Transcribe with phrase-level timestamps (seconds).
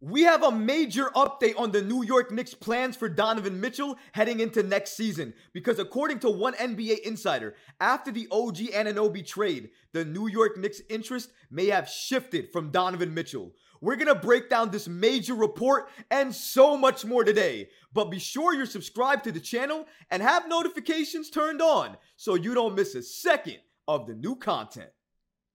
[0.00, 4.40] We have a major update on the New York Knicks' plans for Donovan Mitchell heading
[4.40, 5.32] into next season.
[5.54, 10.82] Because according to one NBA insider, after the OG Anunoby trade, the New York Knicks'
[10.90, 13.52] interest may have shifted from Donovan Mitchell.
[13.80, 17.70] We're gonna break down this major report and so much more today.
[17.94, 22.52] But be sure you're subscribed to the channel and have notifications turned on so you
[22.52, 24.90] don't miss a second of the new content.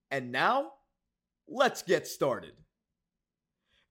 [0.09, 0.71] And now,
[1.47, 2.53] let's get started.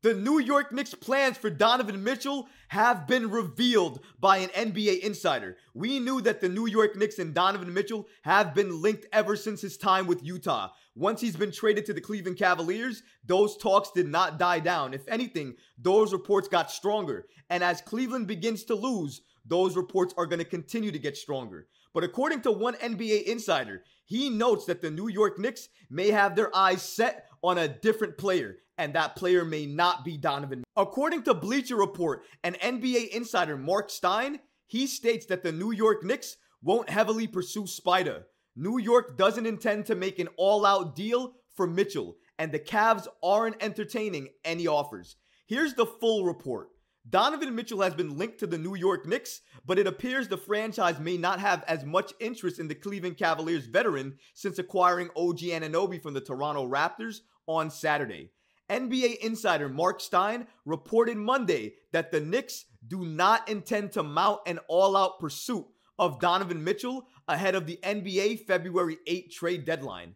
[0.03, 5.59] The New York Knicks' plans for Donovan Mitchell have been revealed by an NBA insider.
[5.75, 9.61] We knew that the New York Knicks and Donovan Mitchell have been linked ever since
[9.61, 10.71] his time with Utah.
[10.95, 14.95] Once he's been traded to the Cleveland Cavaliers, those talks did not die down.
[14.95, 17.27] If anything, those reports got stronger.
[17.51, 21.67] And as Cleveland begins to lose, those reports are going to continue to get stronger.
[21.93, 26.37] But according to one NBA insider, he notes that the New York Knicks may have
[26.37, 30.65] their eyes set on a different player, and that player may not be Donovan.
[30.75, 36.03] According to Bleacher Report and NBA insider Mark Stein, he states that the New York
[36.03, 38.23] Knicks won't heavily pursue Spida.
[38.57, 43.07] New York doesn't intend to make an all out deal for Mitchell, and the Cavs
[43.23, 45.17] aren't entertaining any offers.
[45.47, 46.69] Here's the full report.
[47.09, 50.99] Donovan Mitchell has been linked to the New York Knicks, but it appears the franchise
[50.99, 56.01] may not have as much interest in the Cleveland Cavaliers veteran since acquiring OG Anunoby
[56.03, 58.31] from the Toronto Raptors on Saturday.
[58.71, 64.61] NBA insider Mark Stein reported Monday that the Knicks do not intend to mount an
[64.69, 65.67] all out pursuit
[65.99, 70.15] of Donovan Mitchell ahead of the NBA February 8 trade deadline.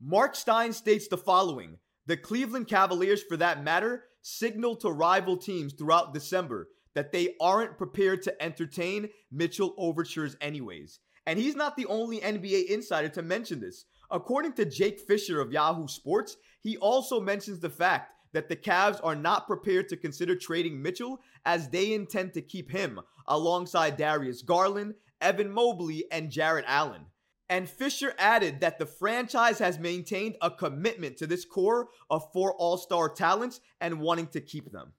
[0.00, 5.72] Mark Stein states the following The Cleveland Cavaliers, for that matter, signaled to rival teams
[5.72, 10.98] throughout December that they aren't prepared to entertain Mitchell overtures, anyways.
[11.26, 13.84] And he's not the only NBA insider to mention this.
[14.12, 19.00] According to Jake Fisher of Yahoo Sports, he also mentions the fact that the Cavs
[19.02, 24.42] are not prepared to consider trading Mitchell as they intend to keep him alongside Darius
[24.42, 27.06] Garland, Evan Mobley, and Jarrett Allen.
[27.48, 32.54] And Fisher added that the franchise has maintained a commitment to this core of four
[32.54, 34.92] all star talents and wanting to keep them.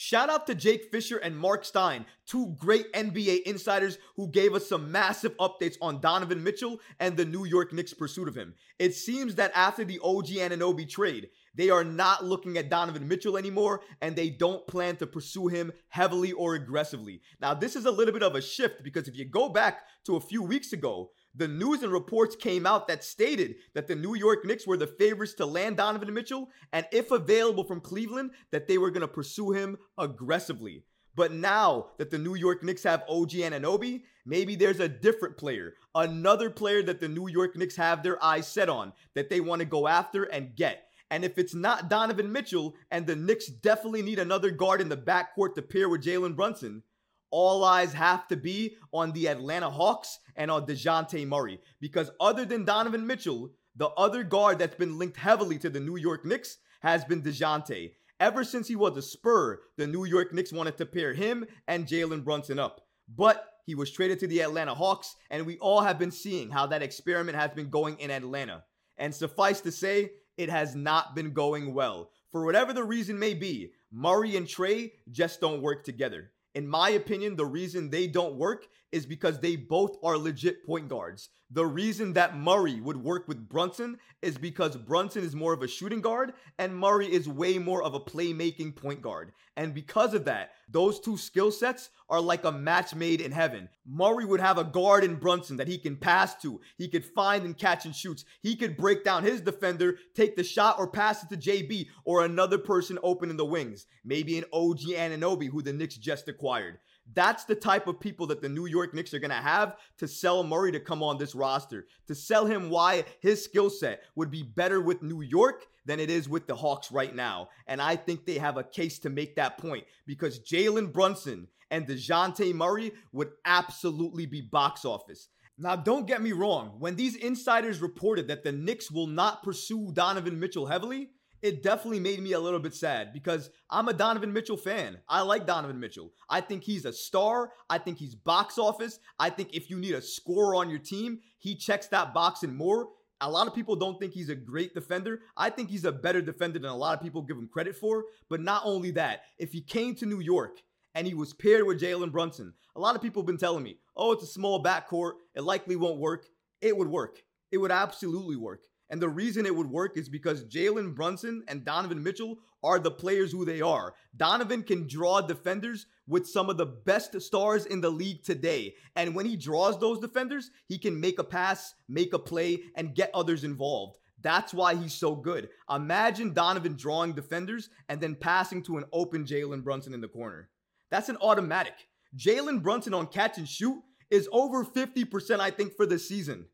[0.00, 4.68] Shout out to Jake Fisher and Mark Stein, two great NBA insiders who gave us
[4.68, 8.54] some massive updates on Donovan Mitchell and the New York Knicks' pursuit of him.
[8.78, 13.36] It seems that after the OG Anunoby trade, they are not looking at Donovan Mitchell
[13.36, 17.20] anymore and they don't plan to pursue him heavily or aggressively.
[17.40, 20.14] Now, this is a little bit of a shift because if you go back to
[20.14, 24.14] a few weeks ago, the news and reports came out that stated that the New
[24.14, 28.66] York Knicks were the favorites to land Donovan Mitchell, and if available from Cleveland, that
[28.66, 30.84] they were going to pursue him aggressively.
[31.14, 35.74] But now that the New York Knicks have OG Anunoby, maybe there's a different player,
[35.94, 39.58] another player that the New York Knicks have their eyes set on that they want
[39.60, 40.84] to go after and get.
[41.10, 44.96] And if it's not Donovan Mitchell, and the Knicks definitely need another guard in the
[44.96, 46.82] backcourt to pair with Jalen Brunson,
[47.30, 51.60] all eyes have to be on the Atlanta Hawks and on DeJounte Murray.
[51.80, 55.96] Because other than Donovan Mitchell, the other guard that's been linked heavily to the New
[55.96, 57.92] York Knicks has been DeJounte.
[58.20, 61.86] Ever since he was a Spur, the New York Knicks wanted to pair him and
[61.86, 62.80] Jalen Brunson up.
[63.08, 66.66] But he was traded to the Atlanta Hawks, and we all have been seeing how
[66.66, 68.64] that experiment has been going in Atlanta.
[68.96, 72.10] And suffice to say, it has not been going well.
[72.32, 76.30] For whatever the reason may be, Murray and Trae just don't work together.
[76.54, 80.88] In my opinion, the reason they don't work is because they both are legit point
[80.88, 81.28] guards.
[81.50, 85.68] The reason that Murray would work with Brunson is because Brunson is more of a
[85.68, 89.32] shooting guard and Murray is way more of a playmaking point guard.
[89.56, 93.70] And because of that, those two skill sets are like a match made in heaven.
[93.86, 97.44] Murray would have a guard in Brunson that he can pass to, he could find
[97.44, 98.26] and catch and shoots.
[98.42, 102.24] He could break down his defender, take the shot, or pass it to JB or
[102.24, 103.86] another person open in the wings.
[104.04, 106.78] Maybe an OG Anunoby who the Knicks just acquired.
[107.14, 110.06] That's the type of people that the New York Knicks are going to have to
[110.06, 114.30] sell Murray to come on this roster, to sell him why his skill set would
[114.30, 117.48] be better with New York than it is with the Hawks right now.
[117.66, 121.86] And I think they have a case to make that point because Jalen Brunson and
[121.86, 125.28] DeJounte Murray would absolutely be box office.
[125.60, 129.90] Now, don't get me wrong, when these insiders reported that the Knicks will not pursue
[129.92, 131.10] Donovan Mitchell heavily,
[131.42, 134.98] it definitely made me a little bit sad because I'm a Donovan Mitchell fan.
[135.08, 136.12] I like Donovan Mitchell.
[136.28, 137.52] I think he's a star.
[137.70, 138.98] I think he's box office.
[139.18, 142.56] I think if you need a scorer on your team, he checks that box and
[142.56, 142.88] more.
[143.20, 145.20] A lot of people don't think he's a great defender.
[145.36, 148.04] I think he's a better defender than a lot of people give him credit for.
[148.28, 150.58] But not only that, if he came to New York
[150.94, 153.78] and he was paired with Jalen Brunson, a lot of people have been telling me,
[153.96, 155.14] oh, it's a small backcourt.
[155.34, 156.26] It likely won't work.
[156.60, 157.22] It would work.
[157.50, 158.60] It would absolutely work.
[158.90, 162.90] And the reason it would work is because Jalen Brunson and Donovan Mitchell are the
[162.90, 163.94] players who they are.
[164.16, 168.74] Donovan can draw defenders with some of the best stars in the league today.
[168.96, 172.94] And when he draws those defenders, he can make a pass, make a play, and
[172.94, 173.98] get others involved.
[174.20, 175.48] That's why he's so good.
[175.70, 180.48] Imagine Donovan drawing defenders and then passing to an open Jalen Brunson in the corner.
[180.90, 181.74] That's an automatic.
[182.16, 183.80] Jalen Brunson on catch and shoot
[184.10, 186.46] is over 50%, I think, for the season.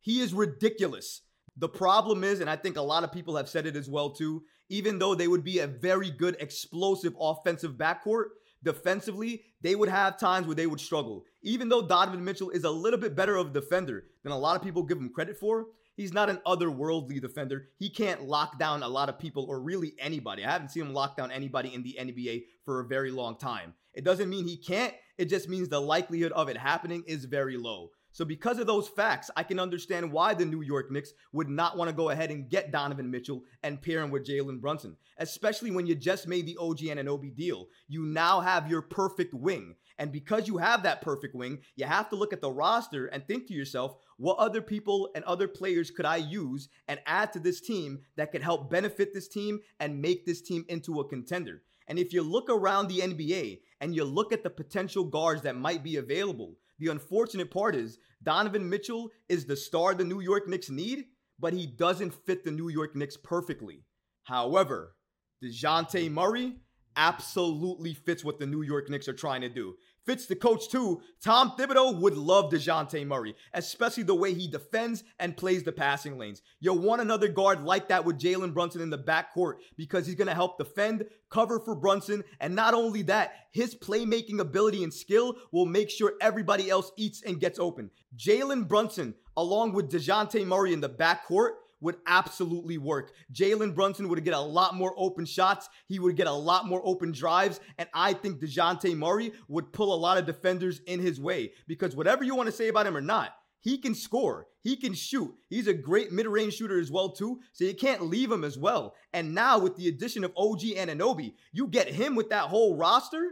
[0.00, 1.22] He is ridiculous.
[1.56, 4.10] The problem is, and I think a lot of people have said it as well
[4.10, 8.26] too, even though they would be a very good explosive offensive backcourt,
[8.62, 11.24] defensively, they would have times where they would struggle.
[11.42, 14.56] Even though Donovan Mitchell is a little bit better of a defender than a lot
[14.56, 17.68] of people give him credit for, he's not an otherworldly defender.
[17.78, 20.44] He can't lock down a lot of people or really anybody.
[20.44, 23.74] I haven't seen him lock down anybody in the NBA for a very long time.
[23.94, 27.56] It doesn't mean he can't, it just means the likelihood of it happening is very
[27.56, 27.90] low.
[28.14, 31.78] So, because of those facts, I can understand why the New York Knicks would not
[31.78, 35.70] want to go ahead and get Donovan Mitchell and pair him with Jalen Brunson, especially
[35.70, 37.68] when you just made the OG Anunoby deal.
[37.88, 39.76] You now have your perfect wing.
[39.98, 43.26] And because you have that perfect wing, you have to look at the roster and
[43.26, 47.38] think to yourself, what other people and other players could I use and add to
[47.38, 51.62] this team that could help benefit this team and make this team into a contender?
[51.88, 55.56] And if you look around the NBA and you look at the potential guards that
[55.56, 60.48] might be available, the unfortunate part is Donovan Mitchell is the star the New York
[60.48, 61.04] Knicks need,
[61.38, 63.84] but he doesn't fit the New York Knicks perfectly.
[64.24, 64.96] However,
[65.44, 66.56] DeJounte Murray
[66.96, 69.74] absolutely fits what the New York Knicks are trying to do
[70.06, 71.00] fits the coach too.
[71.22, 76.18] Tom Thibodeau would love DeJounte Murray, especially the way he defends and plays the passing
[76.18, 76.42] lanes.
[76.60, 80.28] You'll want another guard like that with Jalen Brunson in the backcourt because he's going
[80.28, 85.36] to help defend, cover for Brunson, and not only that, his playmaking ability and skill
[85.50, 87.90] will make sure everybody else eats and gets open.
[88.16, 91.52] Jalen Brunson, along with DeJounte Murray in the backcourt,
[91.82, 93.12] would absolutely work.
[93.32, 95.68] Jalen Brunson would get a lot more open shots.
[95.86, 97.60] He would get a lot more open drives.
[97.76, 101.94] And I think DeJounte Murray would pull a lot of defenders in his way because
[101.94, 104.46] whatever you want to say about him or not, he can score.
[104.62, 105.32] He can shoot.
[105.48, 107.40] He's a great mid-range shooter as well too.
[107.52, 108.94] So you can't leave him as well.
[109.12, 113.30] And now with the addition of OG Anunoby, you get him with that whole roster.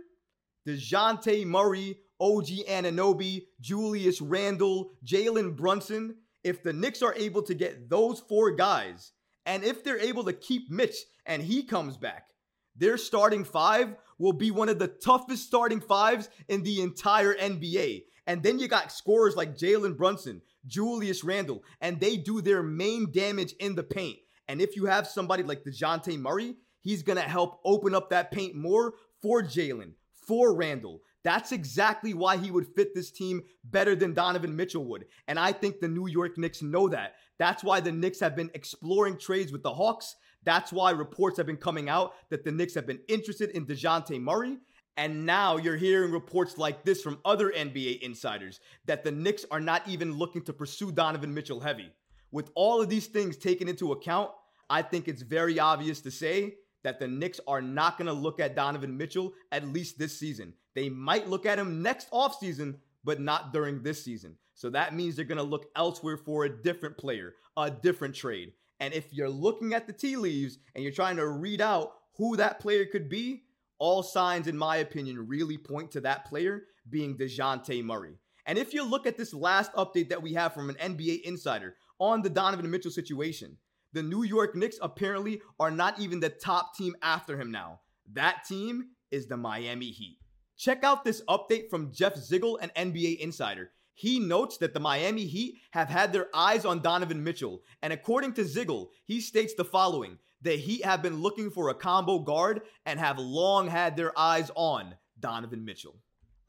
[0.68, 7.88] DeJounte Murray, OG Anunoby, Julius Randle, Jalen Brunson if the Knicks are able to get
[7.88, 9.12] those four guys,
[9.46, 10.96] and if they're able to keep Mitch
[11.26, 12.28] and he comes back,
[12.76, 18.04] their starting five will be one of the toughest starting fives in the entire NBA.
[18.26, 23.10] And then you got scorers like Jalen Brunson, Julius Randle, and they do their main
[23.10, 24.18] damage in the paint.
[24.46, 28.54] And if you have somebody like DeJounte Murray, he's gonna help open up that paint
[28.54, 29.92] more for Jalen,
[30.26, 35.06] for Randle, that's exactly why he would fit this team better than Donovan Mitchell would.
[35.28, 37.14] And I think the New York Knicks know that.
[37.38, 40.16] That's why the Knicks have been exploring trades with the Hawks.
[40.44, 44.20] That's why reports have been coming out that the Knicks have been interested in DeJounte
[44.20, 44.58] Murray.
[44.96, 49.60] And now you're hearing reports like this from other NBA insiders that the Knicks are
[49.60, 51.90] not even looking to pursue Donovan Mitchell heavy.
[52.32, 54.30] With all of these things taken into account,
[54.68, 58.40] I think it's very obvious to say that the Knicks are not going to look
[58.40, 60.54] at Donovan Mitchell at least this season.
[60.74, 64.36] They might look at him next offseason, but not during this season.
[64.54, 68.52] So that means they're going to look elsewhere for a different player, a different trade.
[68.78, 72.36] And if you're looking at the tea leaves and you're trying to read out who
[72.36, 73.44] that player could be,
[73.78, 78.18] all signs, in my opinion, really point to that player being DeJounte Murray.
[78.46, 81.76] And if you look at this last update that we have from an NBA insider
[81.98, 83.56] on the Donovan Mitchell situation,
[83.92, 87.80] the New York Knicks apparently are not even the top team after him now.
[88.12, 90.18] That team is the Miami Heat.
[90.60, 93.70] Check out this update from Jeff Zigel, an NBA insider.
[93.94, 98.34] He notes that the Miami Heat have had their eyes on Donovan Mitchell, and according
[98.34, 102.60] to Zigel, he states the following The Heat have been looking for a combo guard
[102.84, 105.96] and have long had their eyes on Donovan Mitchell.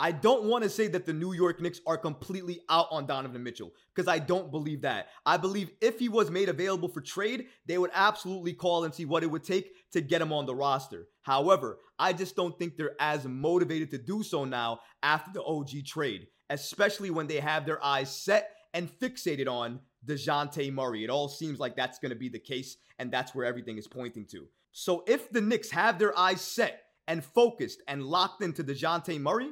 [0.01, 3.43] I don't want to say that the New York Knicks are completely out on Donovan
[3.43, 5.09] Mitchell because I don't believe that.
[5.27, 9.05] I believe if he was made available for trade, they would absolutely call and see
[9.05, 11.05] what it would take to get him on the roster.
[11.21, 15.85] However, I just don't think they're as motivated to do so now after the OG
[15.85, 21.03] trade, especially when they have their eyes set and fixated on DeJounte Murray.
[21.03, 23.87] It all seems like that's going to be the case, and that's where everything is
[23.87, 24.47] pointing to.
[24.71, 29.51] So if the Knicks have their eyes set and focused and locked into DeJounte Murray,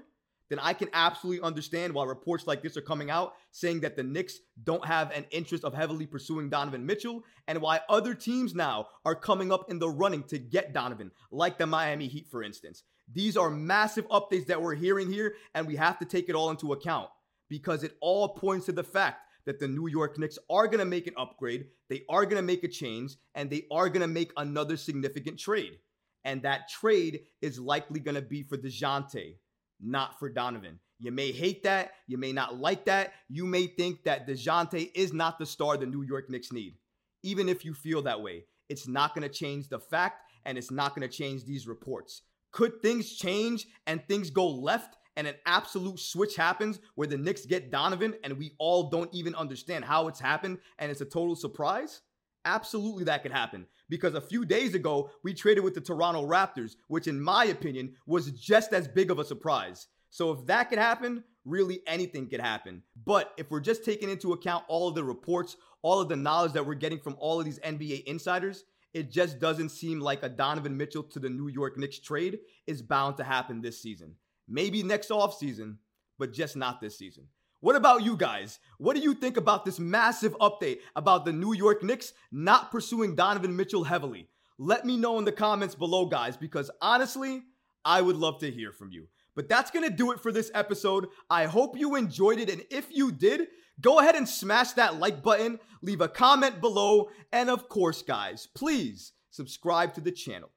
[0.50, 4.04] then I can absolutely understand why reports like this are coming out saying that the
[4.04, 8.88] Knicks don't have an interest of heavily pursuing Donovan Mitchell and why other teams now
[9.06, 12.84] are coming up in the running to get Donovan, like the Miami Heat, for instance.
[13.12, 16.52] These are massive updates that we're hearing here, and we have to take it all
[16.52, 17.10] into account
[17.50, 20.86] because it all points to the fact that the New York Knicks are going to
[20.86, 24.08] make an upgrade, they are going to make a change, and they are going to
[24.08, 25.80] make another significant trade.
[26.24, 29.38] And that trade is likely going to be for DeJounte,
[29.82, 30.80] not for Donovan.
[31.00, 31.92] You may hate that.
[32.08, 33.14] You may not like that.
[33.30, 36.76] You may think that DeJounte is not the star the New York Knicks need.
[37.24, 40.72] Even if you feel that way, it's not going to change the fact and it's
[40.72, 42.24] not going to change these reports.
[42.52, 47.46] Could things change and things go left and an absolute switch happens where the Knicks
[47.46, 51.36] get Donovan and we all don't even understand how it's happened and it's a total
[51.36, 52.02] surprise?
[52.46, 53.66] Absolutely, that could happen.
[53.90, 57.96] Because a few days ago, we traded with the Toronto Raptors, which, in my opinion,
[58.06, 59.88] was just as big of a surprise.
[60.10, 62.84] So, if that could happen, really anything could happen.
[63.06, 66.54] But if we're just taking into account all of the reports, all of the knowledge
[66.54, 70.30] that we're getting from all of these NBA insiders, it just doesn't seem like a
[70.30, 74.16] Donovan Mitchell to the New York Knicks trade is bound to happen this season.
[74.48, 75.78] Maybe next offseason,
[76.18, 77.28] but just not this season.
[77.62, 78.60] What about you guys?
[78.78, 83.16] What do you think about this massive update about the New York Knicks not pursuing
[83.16, 84.30] Donovan Mitchell heavily?
[84.58, 87.44] Let me know in the comments below, guys, because honestly,
[87.84, 89.08] I would love to hear from you.
[89.36, 91.08] But that's gonna do it for this episode.
[91.30, 93.48] I hope you enjoyed it, and if you did,
[93.80, 98.48] go ahead and smash that like button, leave a comment below, and of course, guys,
[98.54, 100.50] please subscribe to the channel.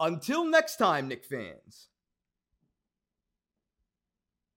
[0.00, 1.88] Until next time, Knick fans.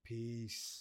[0.03, 0.80] Peace.